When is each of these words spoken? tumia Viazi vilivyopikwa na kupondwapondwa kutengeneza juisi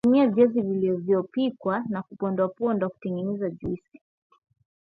tumia 0.03 0.27
Viazi 0.27 0.61
vilivyopikwa 0.61 1.83
na 1.89 2.01
kupondwapondwa 2.03 2.89
kutengeneza 2.89 3.49
juisi 3.49 4.01